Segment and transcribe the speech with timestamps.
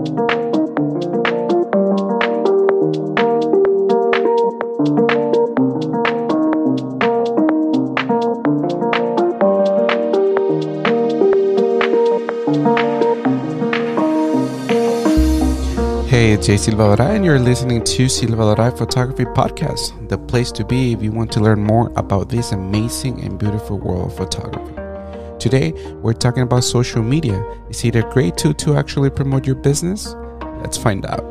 [0.00, 0.06] Hey,
[16.32, 20.64] it's Jay Silva Doray, and you're listening to Silva Doray Photography Podcast, the place to
[20.64, 24.79] be if you want to learn more about this amazing and beautiful world of photography.
[25.40, 25.72] Today,
[26.02, 27.42] we're talking about social media.
[27.70, 30.14] Is it a great tool to actually promote your business?
[30.60, 31.24] Let's find out.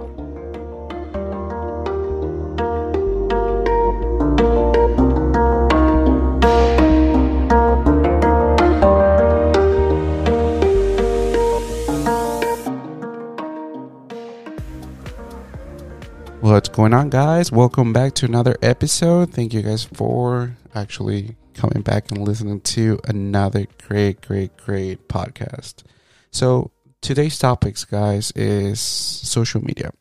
[16.41, 17.51] What's going on, guys?
[17.51, 19.31] Welcome back to another episode.
[19.31, 25.83] Thank you guys for actually coming back and listening to another great, great, great podcast.
[26.31, 29.91] So, today's topics, guys, is social media.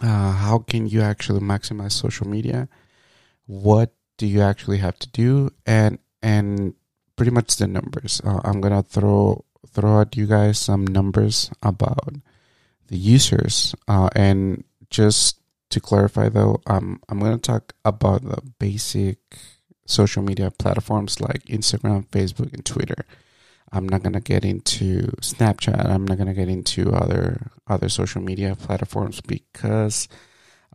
[0.00, 2.70] Uh, how can you actually maximize social media?
[3.44, 5.50] What do you actually have to do?
[5.66, 6.74] And and
[7.16, 8.22] pretty much the numbers.
[8.24, 12.14] Uh, I'm gonna throw throw at you guys some numbers about
[12.88, 19.18] the users uh, and just to clarify though, um, I'm to talk about the basic
[19.86, 23.04] social media platforms like Instagram, Facebook, and Twitter.
[23.72, 25.86] I'm not to get into Snapchat.
[25.86, 30.08] I'm not to get into other other social media platforms because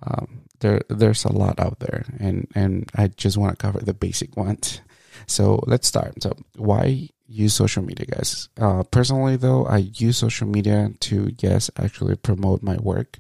[0.02, 3.94] um, there there's a lot out there, and and I just want to cover the
[3.94, 4.82] basic ones.
[5.28, 6.24] So let's start.
[6.24, 8.50] So why use social media, guys?
[8.60, 13.20] Uh, personally, though, I use social media to yes, actually promote my work.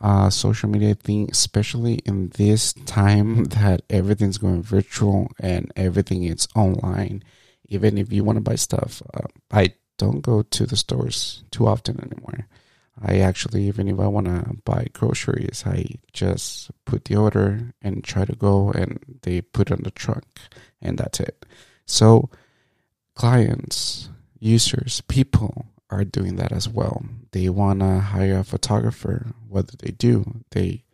[0.00, 6.48] Uh, social media thing, especially in this time that everything's going virtual and everything is
[6.56, 7.22] online.
[7.68, 11.66] Even if you want to buy stuff, uh, I don't go to the stores too
[11.66, 12.48] often anymore.
[13.00, 18.04] I actually, even if I want to buy groceries, I just put the order and
[18.04, 20.24] try to go and they put on the truck,
[20.80, 21.46] and that's it.
[21.86, 22.30] So,
[23.14, 24.08] clients,
[24.38, 27.04] users, people are doing that as well.
[27.32, 29.32] They want to hire a photographer.
[29.48, 30.42] What do they do?
[30.50, 30.84] They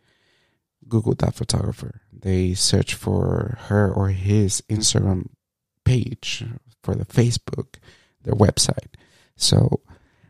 [0.87, 2.01] Google that photographer.
[2.11, 5.29] They search for her or his Instagram
[5.85, 6.43] page,
[6.83, 7.75] for the Facebook,
[8.23, 8.95] their website.
[9.35, 9.81] So,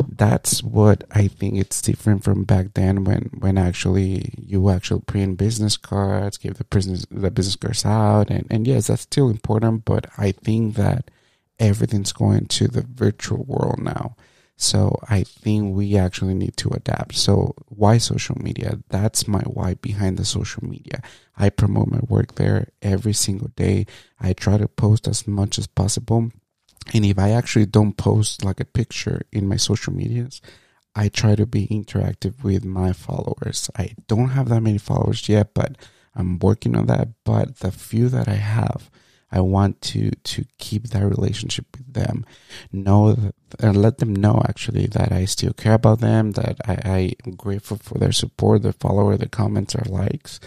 [0.07, 5.38] that's what I think it's different from back then when when actually you actually print
[5.38, 9.85] business cards, give the business the business cards out, and and yes, that's still important.
[9.85, 11.11] But I think that
[11.59, 14.16] everything's going to the virtual world now.
[14.56, 17.16] So I think we actually need to adapt.
[17.16, 18.80] So why social media?
[18.90, 21.02] That's my why behind the social media.
[21.38, 23.86] I promote my work there every single day.
[24.20, 26.31] I try to post as much as possible
[26.94, 30.41] and if I actually don't post like a picture in my social medias,
[30.96, 33.70] I try to be interactive with my followers.
[33.78, 35.78] I don't have that many followers yet, but
[36.16, 37.09] I'm working on that.
[37.24, 38.90] But the few that I have,
[39.31, 42.25] I want to to keep that relationship with them.
[42.72, 46.31] Know and let them know actually that I still care about them.
[46.31, 50.40] That I, I am grateful for their support, their follower, their comments, or likes,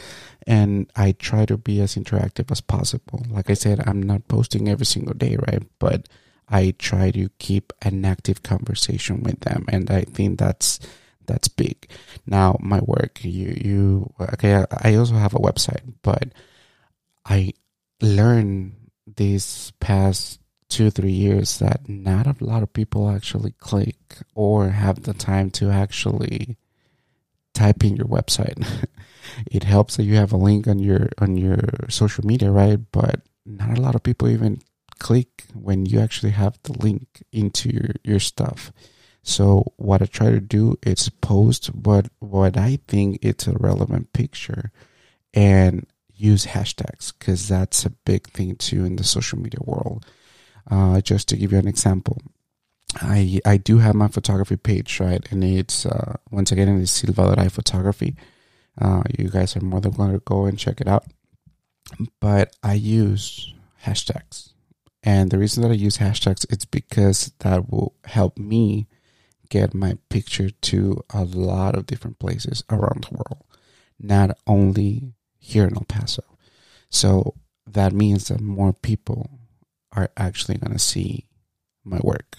[0.46, 3.24] and I try to be as interactive as possible.
[3.30, 5.62] Like I said, I'm not posting every single day, right?
[5.78, 6.08] But
[6.48, 10.80] I try to keep an active conversation with them, and I think that's
[11.26, 11.88] that's big.
[12.26, 14.64] Now, my work, you you okay?
[14.70, 16.32] I also have a website, but
[17.24, 17.54] I
[18.02, 18.74] learned
[19.16, 25.02] these past two three years that not a lot of people actually click or have
[25.02, 26.56] the time to actually
[27.52, 28.86] type in your website.
[29.50, 32.78] it helps that you have a link on your on your social media, right?
[32.90, 34.62] But not a lot of people even
[34.98, 38.72] click when you actually have the link into your, your stuff.
[39.22, 44.12] So what I try to do is post what what I think it's a relevant
[44.12, 44.72] picture
[45.34, 45.86] and
[46.22, 50.06] use hashtags because that's a big thing too in the social media world.
[50.70, 52.18] Uh, just to give you an example,
[53.00, 57.34] I I do have my photography page right, and it's uh, once again it's Silva
[57.34, 58.16] Doray Photography.
[58.80, 61.04] Uh, you guys are more than welcome to go and check it out.
[62.20, 63.52] But I use
[63.84, 64.52] hashtags
[65.02, 68.86] and the reason that I use hashtags it's because that will help me
[69.48, 73.44] get my picture to a lot of different places around the world,
[73.98, 75.12] not only
[75.42, 76.22] here in El Paso.
[76.88, 77.34] So
[77.66, 79.28] that means that more people
[79.92, 81.26] are actually going to see
[81.84, 82.38] my work.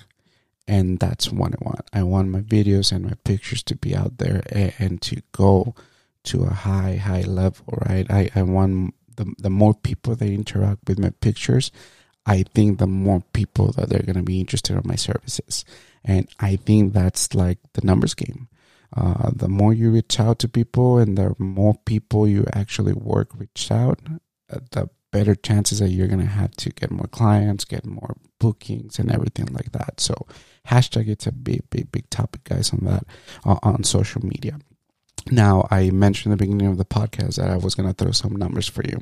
[0.68, 1.82] And that's what I want.
[1.92, 5.76] I want my videos and my pictures to be out there and, and to go
[6.24, 8.10] to a high, high level, right?
[8.10, 11.72] I, I want the, the more people that interact with my pictures,
[12.26, 15.66] I think the more people that they're going to be interested in my services.
[16.06, 18.48] And I think that's like the numbers game.
[18.96, 23.30] Uh, the more you reach out to people and the more people you actually work
[23.36, 24.00] reach out,
[24.52, 29.00] uh, the better chances that you're gonna have to get more clients, get more bookings,
[29.00, 30.00] and everything like that.
[30.00, 30.28] So
[30.68, 33.06] hashtag it's a big, big, big topic, guys, on that
[33.46, 34.60] uh, on social media.
[35.32, 38.36] Now, I mentioned in the beginning of the podcast that I was gonna throw some
[38.36, 39.00] numbers for you,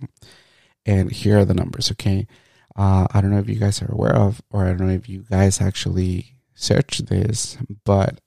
[0.86, 1.92] and here are the numbers.
[1.92, 2.28] Okay,
[2.76, 5.10] uh, I don't know if you guys are aware of, or I don't know if
[5.10, 8.20] you guys actually search this, but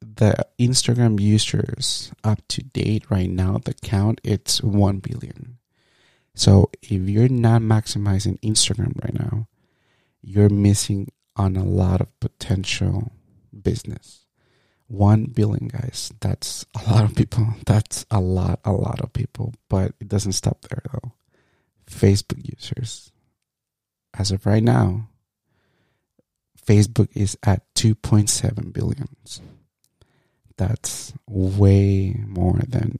[0.00, 5.58] the Instagram users up to date right now, the count it's 1 billion.
[6.34, 9.46] So if you're not maximizing Instagram right now,
[10.22, 13.12] you're missing on a lot of potential
[13.62, 14.24] business.
[14.88, 17.46] 1 billion guys, that's a lot of people.
[17.66, 21.12] That's a lot, a lot of people, but it doesn't stop there though.
[21.88, 23.12] Facebook users,
[24.14, 25.08] as of right now,
[26.66, 29.40] Facebook is at 2.7 billions
[30.60, 32.98] that's way more than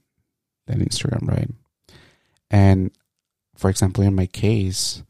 [0.65, 1.49] than Instagram, right?
[2.49, 2.91] And
[3.55, 5.03] for example, in my case,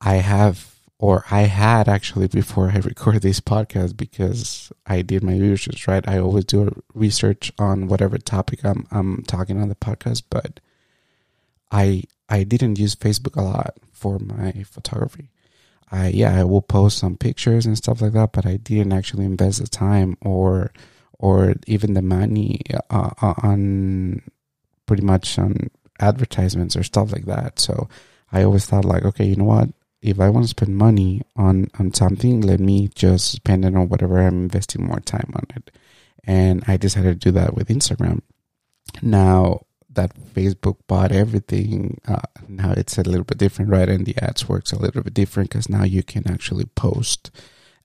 [0.00, 5.36] I have or I had actually before I recorded this podcast because I did my
[5.36, 6.08] research, right?
[6.08, 10.60] I always do research on whatever topic I'm I'm talking on the podcast, but
[11.70, 15.28] I I didn't use Facebook a lot for my photography.
[15.92, 19.26] I yeah, I will post some pictures and stuff like that, but I didn't actually
[19.26, 20.72] invest the time or
[21.18, 22.60] or even the money
[22.90, 24.22] uh, uh, on
[24.86, 25.70] pretty much on
[26.00, 27.58] advertisements or stuff like that.
[27.58, 27.88] So
[28.32, 29.70] I always thought like, okay, you know what?
[30.02, 33.88] If I want to spend money on on something, let me just spend it on
[33.88, 35.70] whatever I'm investing more time on it.
[36.24, 38.20] And I decided to do that with Instagram.
[39.02, 43.88] Now that Facebook bought everything, uh, now it's a little bit different, right?
[43.88, 47.30] And the ads works a little bit different because now you can actually post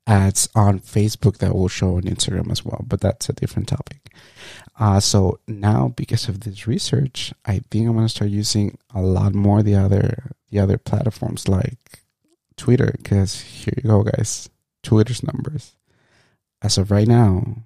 [0.08, 4.14] ads on Facebook that will show on Instagram as well, but that's a different topic.
[4.80, 9.34] Uh, so now, because of this research, I think I'm gonna start using a lot
[9.34, 12.00] more the other the other platforms like
[12.58, 12.94] Twitter.
[12.98, 14.50] Because here you go, guys,
[14.84, 15.76] Twitter's numbers.
[16.62, 17.64] As of right now,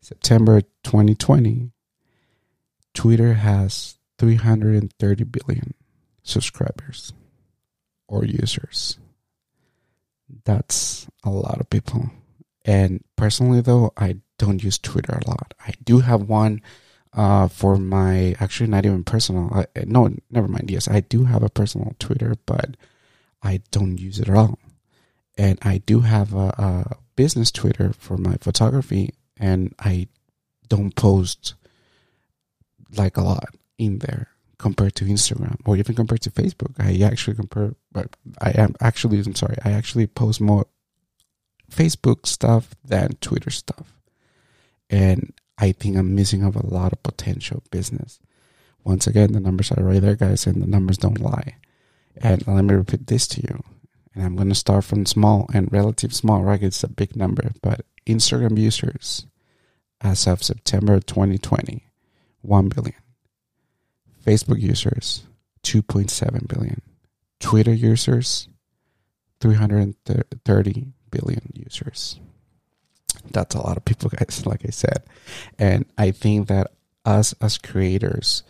[0.00, 1.70] September 2020,
[2.94, 5.74] Twitter has 330 billion
[6.22, 7.12] subscribers
[8.08, 8.98] or users
[10.44, 12.10] that's a lot of people.
[12.64, 15.54] And personally, though, I don't use Twitter a lot.
[15.64, 16.60] I do have one
[17.12, 19.50] uh, for my actually not even personal.
[19.52, 20.70] I, no, never mind.
[20.70, 22.76] Yes, I do have a personal Twitter, but
[23.42, 24.58] I don't use it at all.
[25.36, 30.08] And I do have a, a business Twitter for my photography, and I
[30.68, 31.54] don't post
[32.96, 34.28] like a lot in there
[34.58, 36.74] compared to Instagram or even compared to Facebook.
[36.78, 40.66] I actually compare, but I am actually, I'm sorry, I actually post more
[41.70, 43.94] Facebook stuff than Twitter stuff.
[44.90, 48.20] And I think I'm missing of a lot of potential business.
[48.84, 51.56] Once again, the numbers are right there, guys, and the numbers don't lie.
[52.16, 53.62] And let me repeat this to you.
[54.14, 56.62] And I'm going to start from small and relative small, right?
[56.62, 59.26] It's a big number, but Instagram users
[60.00, 61.84] as of September 2020,
[62.42, 62.94] 1 billion.
[64.28, 65.22] Facebook users,
[65.62, 66.82] 2.7 billion.
[67.40, 68.48] Twitter users,
[69.40, 72.20] 330 billion users.
[73.30, 75.04] That's a lot of people, guys, like I said.
[75.58, 76.72] And I think that
[77.06, 78.42] us as creators,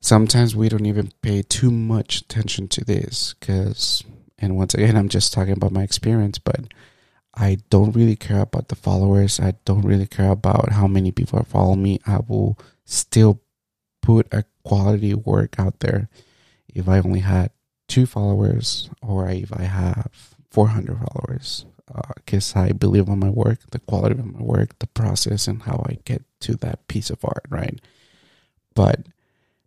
[0.00, 4.04] sometimes we don't even pay too much attention to this because,
[4.38, 6.60] and once again, I'm just talking about my experience, but
[7.32, 9.40] I don't really care about the followers.
[9.40, 12.00] I don't really care about how many people follow me.
[12.06, 13.40] I will still
[14.02, 16.08] put a quality work out there
[16.74, 17.50] if I only had
[17.86, 20.10] two followers or if I have
[20.50, 21.64] 400 followers.
[22.16, 25.62] Because uh, I believe on my work, the quality of my work, the process, and
[25.62, 27.80] how I get to that piece of art, right?
[28.74, 29.06] But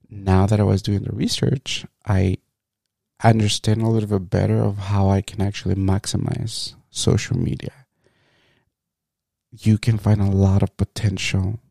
[0.09, 2.37] now that I was doing the research, I
[3.23, 7.85] understand a little bit better of how I can actually maximize social media.
[9.51, 11.61] You can find a lot of potential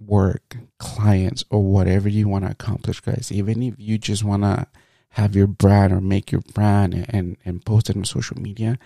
[0.00, 3.30] work, clients, or whatever you want to accomplish, guys.
[3.32, 4.66] Even if you just want to
[5.10, 8.78] have your brand or make your brand and, and, post it on social media,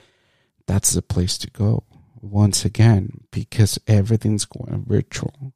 [0.66, 1.84] that's the place to go.
[2.20, 5.52] Once again, because everything's going virtual.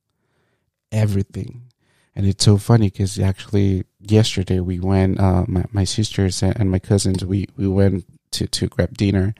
[0.91, 1.63] Everything.
[2.15, 6.79] And it's so funny because actually yesterday we went, uh, my, my sisters and my
[6.79, 9.35] cousins, we, we went to, to grab dinner.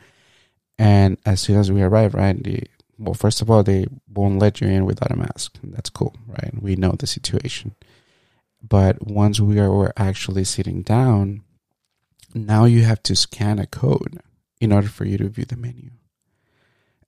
[0.79, 2.65] And as soon as we arrived, right, the,
[2.99, 5.59] well, first of all, they won't let you in without a mask.
[5.63, 6.53] That's cool, right?
[6.61, 7.75] We know the situation.
[8.63, 11.43] But once we are we're actually sitting down,
[12.35, 14.21] now you have to scan a code
[14.61, 15.91] in order for you to view the menu.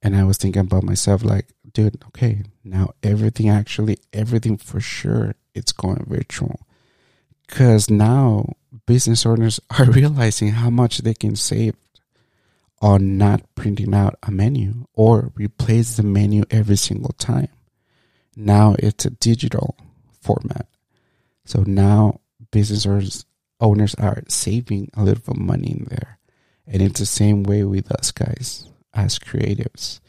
[0.02, 5.34] And I was thinking about myself like, dude, okay, now everything actually, everything for sure,
[5.54, 6.60] it's going virtual.
[7.46, 8.54] Because now
[8.86, 11.74] business owners are realizing how much they can save
[12.80, 17.48] on not printing out a menu or replace the menu every single time.
[18.36, 19.76] Now it's a digital
[20.20, 20.66] format.
[21.44, 22.20] So now
[22.50, 23.26] business owners,
[23.60, 26.18] owners are saving a little bit of money in there.
[26.66, 30.00] And it's the same way with us guys as creatives.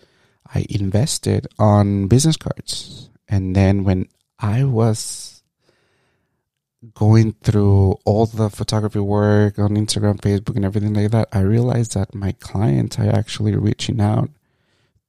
[0.54, 3.10] I invested on business cards.
[3.28, 4.08] And then when
[4.40, 5.38] I was
[6.94, 11.94] going through all the photography work on Instagram, Facebook, and everything like that, I realized
[11.94, 14.30] that my clients are actually reaching out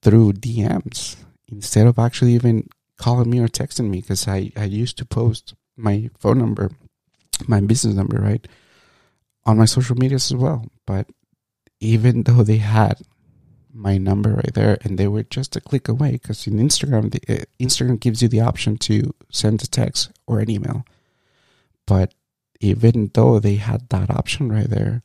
[0.02, 1.16] through DMs
[1.48, 5.54] instead of actually even calling me or texting me because I, I used to post
[5.76, 6.70] my phone number,
[7.46, 8.46] my business number, right,
[9.44, 10.66] on my social medias as well.
[10.86, 11.08] But
[11.78, 13.00] even though they had
[13.72, 17.42] my number right there and they were just a click away because in Instagram, the,
[17.42, 20.84] uh, Instagram gives you the option to send a text or an email
[21.90, 22.14] but
[22.60, 25.02] even though they had that option right there,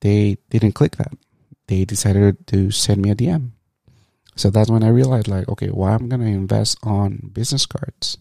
[0.00, 1.12] they didn't click that.
[1.68, 3.52] They decided to send me a DM.
[4.34, 8.18] So that's when I realized, like, okay, why I'm gonna invest on business cards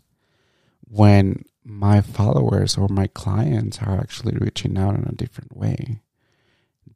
[0.88, 6.02] when my followers or my clients are actually reaching out in a different way.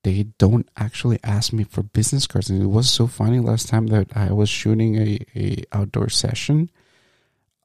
[0.04, 3.88] They don't actually ask me for business cards, and it was so funny last time
[3.88, 6.70] that I was shooting a, a outdoor session.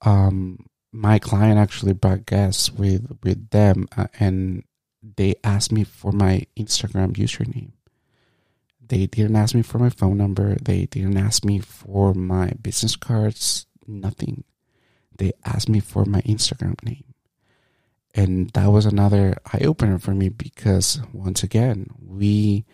[0.00, 4.64] Um, my client actually brought guests with with them, uh, and
[5.02, 7.72] they asked me for my Instagram username.
[8.80, 10.56] They didn't ask me for my phone number.
[10.56, 13.66] They didn't ask me for my business cards.
[13.86, 14.44] Nothing.
[15.16, 17.04] They asked me for my Instagram name.
[18.14, 22.64] And that was another eye opener for me because once again, we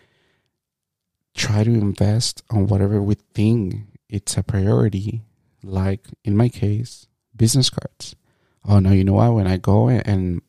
[1.34, 5.22] try to invest on whatever we think it's a priority.
[5.62, 8.16] Like in my case, business cards.
[8.68, 9.34] Oh no, you know what?
[9.34, 10.42] When I go and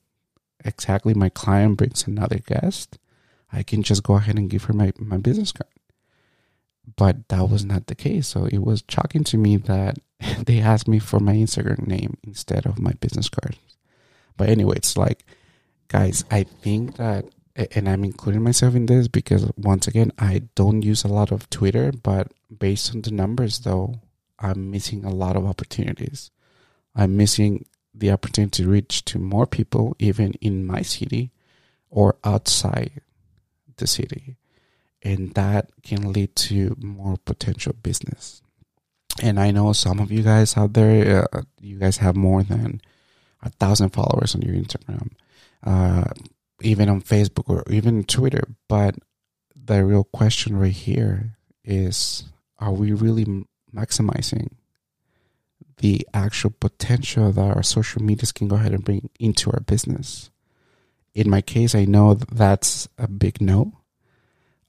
[0.65, 2.97] exactly my client brings another guest,
[3.51, 5.69] I can just go ahead and give her my, my business card.
[6.95, 8.27] But that was not the case.
[8.27, 9.97] So it was shocking to me that
[10.45, 13.57] they asked me for my Instagram name instead of my business card.
[14.35, 15.25] But anyway, it's like,
[15.87, 17.25] guys, I think that,
[17.75, 21.49] and I'm including myself in this because once again, I don't use a lot of
[21.49, 23.95] Twitter, but based on the numbers though,
[24.39, 26.29] I'm missing a lot of opportunities.
[26.97, 31.31] I'm missing the opportunity to reach to more people, even in my city
[31.89, 33.01] or outside
[33.77, 34.35] the city.
[35.03, 38.41] And that can lead to more potential business.
[39.21, 42.81] And I know some of you guys out there, uh, you guys have more than
[43.41, 45.11] a thousand followers on your Instagram,
[45.63, 46.05] uh,
[46.61, 48.43] even on Facebook or even Twitter.
[48.67, 48.95] But
[49.55, 52.25] the real question right here is
[52.59, 54.49] are we really maximizing
[55.77, 60.29] the actual potential that our social medias can go ahead and bring into our business.
[61.13, 63.73] In my case, I know that's a big no.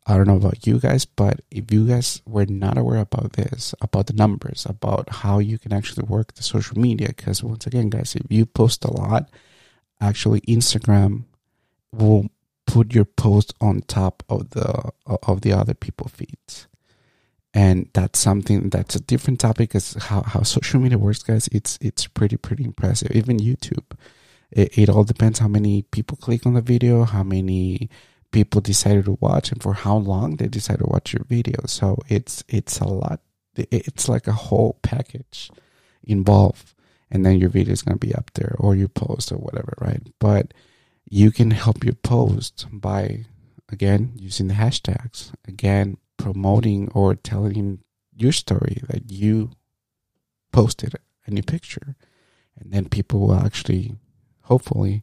[0.07, 3.75] I don't know about you guys, but if you guys were not aware about this,
[3.83, 7.91] about the numbers, about how you can actually work the social media, because once again,
[7.91, 9.29] guys, if you post a lot,
[10.00, 11.25] actually Instagram
[11.93, 12.31] will
[12.67, 16.69] put your post on top of the of the other people feeds
[17.55, 21.49] and that's something that's a different topic is how, how social media works guys.
[21.49, 23.11] It's it's pretty pretty impressive.
[23.12, 23.85] Even youtube.
[24.50, 27.90] It, it all depends how many people click on the video how many
[28.31, 31.57] people decided to watch and for how long they decide to watch your video.
[31.67, 33.21] So it's it's a lot.
[33.57, 35.50] It's like a whole package
[36.05, 36.75] involved.
[37.11, 39.73] And then your video is going to be up there or you post or whatever
[39.81, 40.02] right?
[40.19, 40.52] But
[41.09, 43.25] you can help your post by
[43.71, 45.33] again using the hashtags.
[45.47, 47.80] Again promoting or telling
[48.14, 49.52] your story that you
[50.52, 50.94] posted
[51.26, 51.96] a new picture
[52.58, 53.94] and then people will actually
[54.42, 55.02] hopefully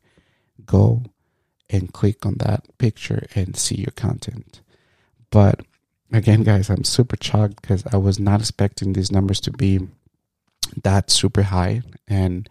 [0.66, 1.04] go
[1.70, 4.62] and click on that picture and see your content.
[5.32, 5.62] But
[6.14, 9.80] again guys i'm super shocked because i was not expecting these numbers to be
[10.84, 12.50] that super high and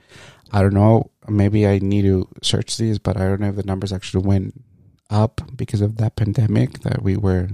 [0.52, 3.62] i don't know maybe i need to search these but i don't know if the
[3.62, 4.62] numbers actually went
[5.10, 7.48] up because of that pandemic that we were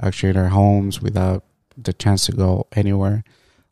[0.00, 1.44] actually in our homes without
[1.76, 3.24] the chance to go anywhere.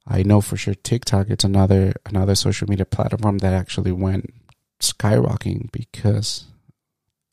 [0.06, 4.32] I know for sure TikTok it's another another social media platform that actually went
[4.80, 6.44] skyrocketing because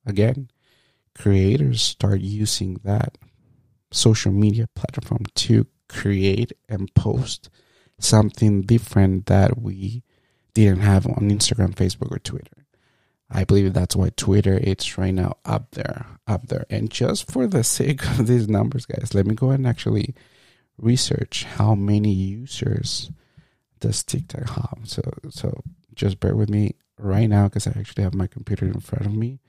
[0.06, 0.50] again,
[1.16, 3.18] creators start using that
[3.92, 7.50] social media platform to create and post
[8.00, 10.04] something different that we
[10.54, 12.66] didn't have on Instagram, Facebook, or Twitter.
[13.32, 16.66] I believe that's why Twitter it's right now up there, up there.
[16.70, 20.14] And just for the sake of these numbers, guys, let me go and actually
[20.78, 23.12] research how many users
[23.80, 24.80] does TikTok have.
[24.84, 25.62] So so
[25.96, 29.14] just bear with me right now because I actually have my computer in front of
[29.14, 29.40] me.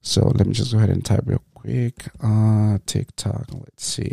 [0.00, 2.06] So let me just go ahead and type real quick.
[2.22, 3.46] Uh, TikTok.
[3.52, 4.12] Let's see.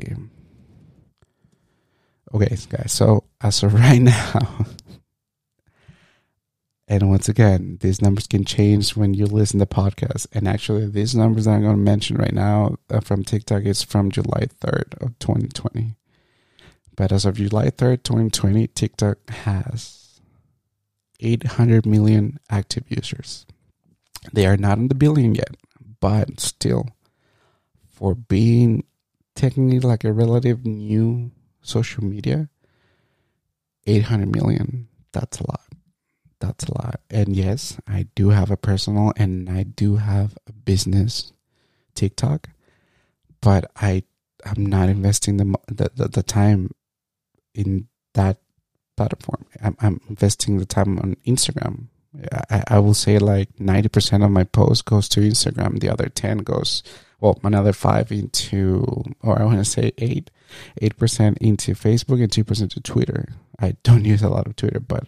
[2.34, 2.92] Okay, guys.
[2.92, 4.66] So as of right now,
[6.92, 10.26] and once again, these numbers can change when you listen to podcasts.
[10.34, 14.10] And actually, these numbers I'm going to mention right now uh, from TikTok is from
[14.10, 15.96] July 3rd of 2020.
[16.96, 20.20] But as of July 3rd, 2020, TikTok has
[21.20, 23.46] 800 million active users.
[24.34, 25.56] They are not in the billion yet,
[26.00, 26.88] but still,
[27.86, 28.84] for being
[29.36, 31.30] technically like a relative new
[31.62, 32.50] social media,
[33.86, 35.69] 800 million, that's a lot.
[36.40, 37.02] That's a lot.
[37.10, 41.34] And yes, I do have a personal and I do have a business
[41.96, 42.50] TikTok,
[43.42, 44.04] but I
[44.46, 46.72] I'm not investing the the, the, the time
[47.54, 48.38] in that
[48.96, 49.46] platform.
[49.62, 51.88] I'm, I'm investing the time on Instagram.
[52.50, 55.80] I, I will say like 90% of my post goes to Instagram.
[55.80, 56.84] The other 10 goes,
[57.20, 60.32] well, another five into, or I want to say eight,
[60.82, 63.30] 8% into Facebook and 2% to Twitter.
[63.60, 65.06] I don't use a lot of Twitter, but,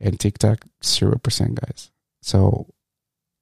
[0.00, 1.90] and TikTok, 0%, guys.
[2.22, 2.66] So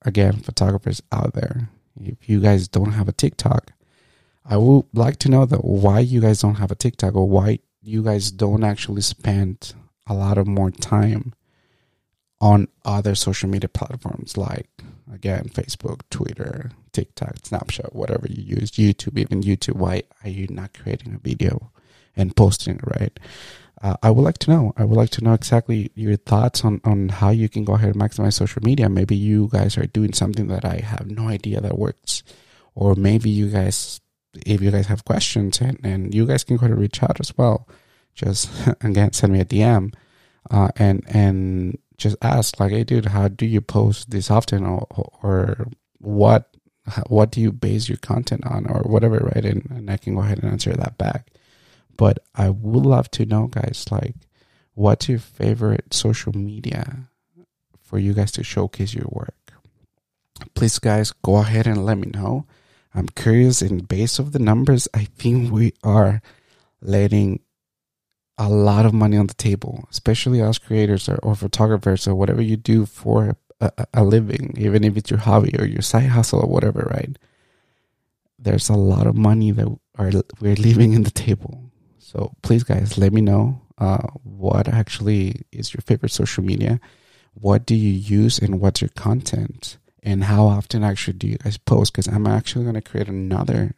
[0.03, 1.71] again, photographers out there,
[2.01, 3.73] if you guys don't have a TikTok,
[4.45, 7.59] I would like to know that why you guys don't have a TikTok or why
[7.83, 9.75] you guys don't actually spend
[10.07, 11.35] a lot of more time
[12.41, 14.69] on other social media platforms like
[15.13, 19.77] again Facebook, Twitter, TikTok, Snapchat, whatever you use, YouTube, even YouTube.
[19.77, 21.73] Why are you not creating a video
[22.15, 23.19] and posting it right?
[23.83, 24.73] Uh, I would like to know.
[24.77, 27.91] I would like to know exactly your thoughts on, on how you can go ahead
[27.91, 28.89] and maximize social media.
[28.89, 32.23] Maybe you guys are doing something that I have no idea that works,
[32.75, 34.01] or maybe you guys
[34.45, 37.37] if you guys have questions and, and you guys can go to reach out as
[37.39, 37.69] well,
[38.15, 38.51] just
[38.83, 39.95] again send me a DM
[40.51, 44.87] uh, and and just ask like, hey, dude, how do you post this often, or,
[45.23, 46.55] or what
[47.09, 49.45] what do you base your content on, or whatever, right?
[49.45, 51.31] And, and I can go ahead and answer that back.
[51.97, 54.15] But I would love to know, guys, like,
[54.75, 57.09] what's your favorite social media
[57.81, 59.35] for you guys to showcase your work?
[60.55, 62.47] Please, guys, go ahead and let me know.
[62.95, 66.23] I'm curious, in base of the numbers, I think we are
[66.81, 67.41] letting
[68.39, 72.43] a lot of money on the table, especially as creators or, or photographers or whatever
[72.43, 76.41] you do for a, a, living, even if it's your hobby or your side hustle
[76.41, 77.17] or whatever, right?
[78.39, 81.66] There's a lot of money that are we're leaving in the table.
[82.17, 86.81] So please, guys, let me know uh, what actually is your favorite social media.
[87.35, 89.77] What do you use and what's your content?
[90.07, 91.93] and how often actually do you guys post?
[91.93, 93.75] Because I'm actually going to create another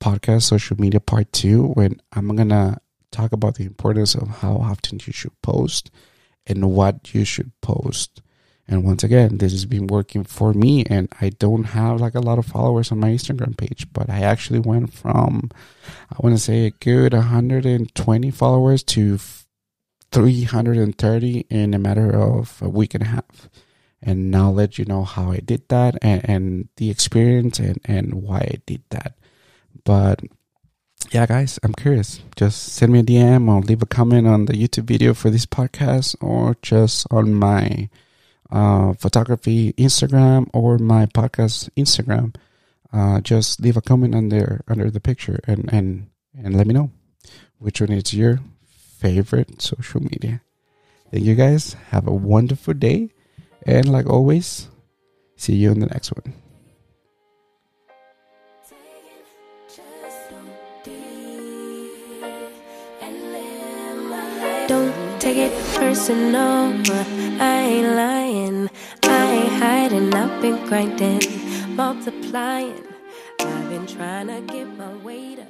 [0.00, 2.78] podcast, social media part two, when I'm going to
[3.12, 5.90] talk about the importance of how often you should post
[6.46, 8.22] and what you should post.
[8.70, 12.20] And once again, this has been working for me, and I don't have like a
[12.20, 15.50] lot of followers on my Instagram page, but I actually went from,
[16.10, 19.18] I want to say, a good 120 followers to
[20.12, 23.48] 330 in a matter of a week and a half
[24.02, 28.14] and now let you know how I did that and, and the experience and, and
[28.14, 29.14] why I did that.
[29.84, 30.22] But
[31.10, 32.20] yeah, guys, I'm curious.
[32.36, 35.46] Just send me a DM or leave a comment on the YouTube video for this
[35.46, 37.88] podcast or just on my
[38.50, 42.34] uh, photography Instagram or my podcast Instagram.
[42.92, 46.90] Uh, just leave a comment under under the picture and, and, and let me know
[47.58, 50.42] which one is your favorite social media.
[51.10, 51.74] Thank you guys.
[51.90, 53.10] Have a wonderful day
[53.66, 54.68] and like always,
[55.36, 56.34] see you in the next one.
[65.40, 66.74] It personal.
[67.40, 68.70] I ain't lying.
[69.04, 70.14] I ain't hiding.
[70.14, 72.84] I've been grinding, multiplying.
[73.40, 75.48] I've been trying to get my weight up,